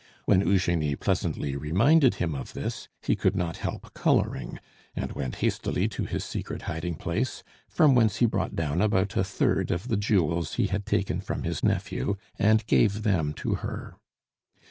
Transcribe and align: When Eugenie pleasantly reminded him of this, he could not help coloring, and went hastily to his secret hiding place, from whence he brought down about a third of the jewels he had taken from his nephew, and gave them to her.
When 0.25 0.41
Eugenie 0.41 0.95
pleasantly 0.95 1.55
reminded 1.55 2.15
him 2.15 2.33
of 2.33 2.53
this, 2.53 2.87
he 3.03 3.15
could 3.15 3.35
not 3.35 3.57
help 3.57 3.93
coloring, 3.93 4.57
and 4.95 5.11
went 5.11 5.35
hastily 5.45 5.87
to 5.89 6.05
his 6.05 6.23
secret 6.23 6.63
hiding 6.63 6.95
place, 6.95 7.43
from 7.69 7.93
whence 7.93 8.15
he 8.15 8.25
brought 8.25 8.55
down 8.55 8.81
about 8.81 9.15
a 9.15 9.23
third 9.23 9.69
of 9.69 9.89
the 9.89 9.97
jewels 9.97 10.55
he 10.55 10.65
had 10.65 10.87
taken 10.87 11.21
from 11.21 11.43
his 11.43 11.63
nephew, 11.63 12.15
and 12.39 12.65
gave 12.65 13.03
them 13.03 13.31
to 13.35 13.53
her. 13.57 13.93